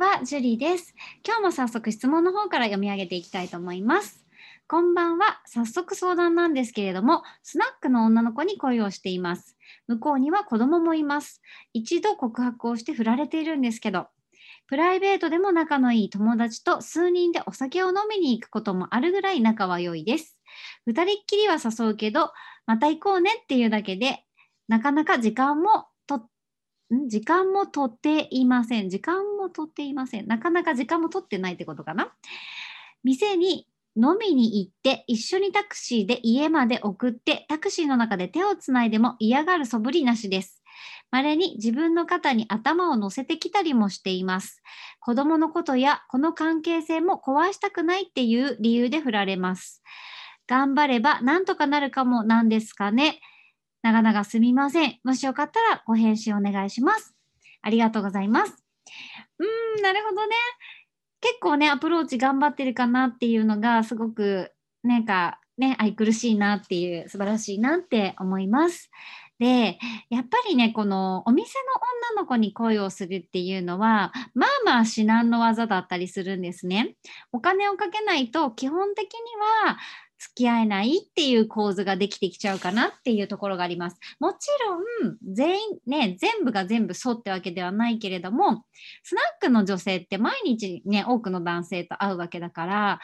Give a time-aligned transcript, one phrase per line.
[0.00, 0.94] は、ジュリーです。
[1.26, 4.24] 今日も早速質問の方から読み上げていきたいと思います。
[4.66, 5.42] こんばんは。
[5.44, 9.58] 早速相談なんですけれども、スナックの女の子に恋をしています。
[9.88, 11.42] 向こうには子供もいます。
[11.74, 14.06] 一度告白をして振られているんですけど、
[14.68, 20.38] プライベートでも仲のいい友達と数人でお酒を飲みに行くこともあるぐらい仲は良いです。
[20.86, 22.32] 二人っきりは誘うけど、
[22.64, 24.24] また行こうねっていうだけで、
[24.66, 25.89] なかなか時間も
[27.06, 28.88] 時間も取っていません。
[28.88, 30.26] 時間も取っていません。
[30.26, 32.12] なかなか時間も取ってないってことかな？
[33.04, 40.62] 店に飲みに行って一緒にタクシーで家まで送ってタクシーの中で手をつないでも嫌がる素振りなしです。
[41.10, 44.62] 稀に自分の肩に頭を乗せてきたりもしています。
[45.00, 49.82] 子供のことやこの関係性も壊したくないっていう理由で振られます。
[50.46, 53.20] 頑張ればなんとかなるかもなんですかね？
[53.82, 54.98] 長々すみません。
[55.04, 57.14] もしよかったらご返信お願いします。
[57.62, 58.64] ありがとうございます。
[59.38, 60.36] うん、なるほどね。
[61.20, 68.90] 結構ね、アプローチ頑張ってるかなっていうのが、すごく、なんか、ね、愛くるしいなっていう、素晴らしいなって思います。
[69.38, 69.78] で、
[70.10, 76.94] やっぱりね、このお店の女の子に恋をするっていうのは、まあまあ至難の技だったりするんですね。
[77.32, 79.20] お金をかけないと、基本的に
[79.66, 79.78] は、
[80.20, 83.96] 付き合えないっていう構図ができてきちゃうかなっていうところがあります。
[84.20, 84.48] もち
[85.02, 88.64] ろん、全員ね、全部が全部そうってわけではないけれども、
[89.02, 93.00] スナックの女性って毎日ね、多くの男性と会うわけだから、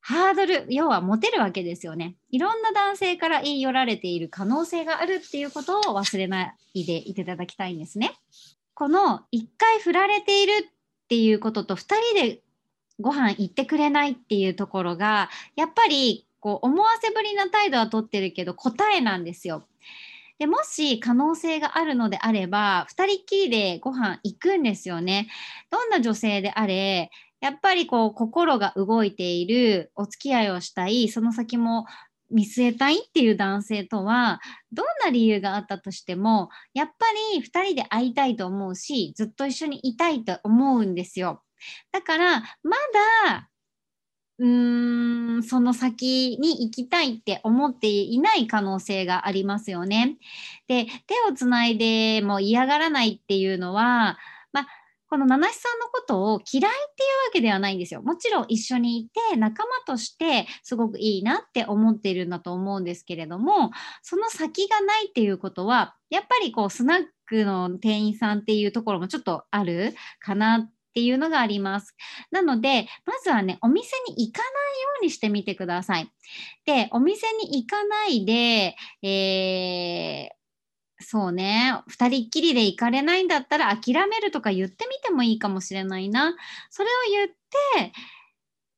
[0.00, 2.16] ハードル、要はモテるわけですよね。
[2.30, 8.12] いろんな男性から言い寄られている可能性があるっていうことを忘れないでいただきたいんですね。
[8.72, 12.40] この一回振られているっていうことと二人で
[13.00, 19.66] ご飯行ってくれないっていうところが、やっぱりこう思わせぶりな態度はとってるけど答えなんですよ。
[20.38, 25.28] でもし可能性があるのであれば、二人っきりでご飯行くんですよね。
[25.70, 31.86] どんな女性であれ、やっぱりこう心が動いている、お付き合いをしたい、その先も
[32.30, 34.40] 見据えたいっていう男性とは、
[34.72, 41.42] どんな理由があったとしても、やっぱり2人で会いたいと思うし、ずっと一緒にいたいと思うんですよ。
[41.92, 42.76] だから、ま
[43.26, 43.50] だ、
[44.38, 50.18] うーん、その先に行きたいって思っていない可能性がありますよね。
[50.68, 54.18] で、手をつないでも嫌がらないっていうのは、
[54.52, 54.66] まあ、
[55.08, 58.02] この七七さんのことを嫌いっていうわけではないんですよ。
[58.02, 63.70] もちろん一緒にいて仲間としてすごくいいなって思っているんだと思うんですけれども、
[64.02, 71.94] その先がないっていうことは、やっぱりこうスナックの店員さんっていうところもちょっとあるかなっていうのがあります。
[72.30, 76.10] なので、まずはね、お店に行かないようにしてみてください。
[76.64, 80.36] で、お店に行かないで、えー
[80.98, 81.82] そうね。
[81.88, 86.34] 二人っきりで行かれないんだったら諦めるとか言ってみてもいいかもしれないな。
[86.70, 87.92] それを言って、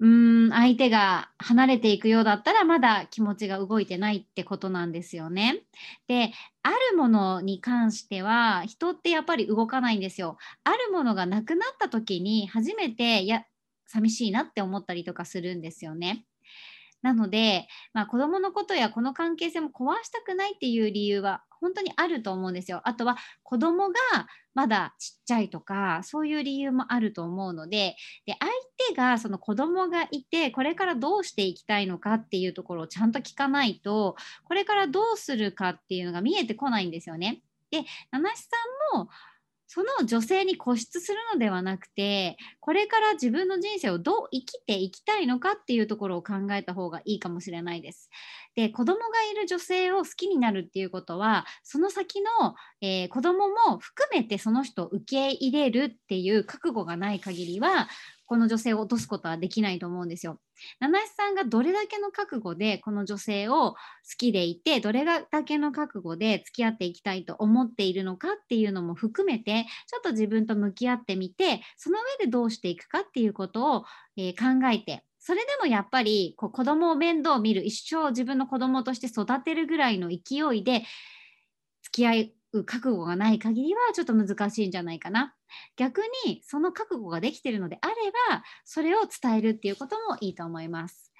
[0.00, 5.62] うん、相手が離れていくようだったらまだ気持ちが動いてないってことなんですよね。
[6.08, 10.38] で、あるものに関しては人ってやっぱり動かないんですよ。
[10.64, 13.44] あるものがなくなった時に初めて、や、
[13.86, 16.24] 寂しいなって思ったりとかするんですよね。
[17.02, 22.80] なので、まあ、子供のことやこの関係性も壊したくないっていう理由は本当にあると思うんですよ。
[22.84, 23.94] あとは子供が
[24.54, 27.96] まだちっちゃいとかそういう理由もあると思うので
[28.26, 28.50] で相
[28.90, 37.42] 手がその子供がいてこれからどうしていきたいのかっていうところをちゃんと聞かないとこれからどうするかっていうのが見えてこないんですよね。
[37.70, 38.48] で七七さ
[38.94, 39.08] んも
[39.72, 48.10] その女性に固執するのではなくてこれから自分の人生をどう生きていきたいのかっていうところを考えた方がいいかもしれないです。
[48.56, 52.28] で子供がいる女性を好きになるっていうことはその先の、
[52.80, 57.88] えー、子供も含めてその人を受け入れるっていう覚悟がない限りは
[58.30, 60.38] この女性を落とすことはできないと思うんですよ。
[60.78, 63.76] 七七さんがどれだけの覚悟でこの女性を好
[64.16, 73.84] きでいてどれだけの覚悟で付き合っていきたいと思っているのかっていうのも含めてちょっと自分と向き合ってみてその上でどうしていくかっていうことを、
[74.16, 80.84] えー、考えてそれでもやっぱりこう子供を面倒を見る一生自分の子供として育てるぐらいの勢いで
[81.82, 82.14] 付き合
[82.52, 85.34] う覚悟がない限りはちょっと難しいんじゃないかな。
[85.76, 87.94] 逆にその覚悟ができているのであれ
[88.30, 91.10] ばそれを伝えるっていうこともいいと思います。